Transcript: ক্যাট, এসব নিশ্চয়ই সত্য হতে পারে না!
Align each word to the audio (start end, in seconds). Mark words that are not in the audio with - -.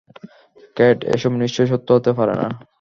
ক্যাট, 0.77 0.99
এসব 1.15 1.31
নিশ্চয়ই 1.41 1.69
সত্য 1.71 1.87
হতে 1.97 2.11
পারে 2.17 2.33
না! 2.35 2.47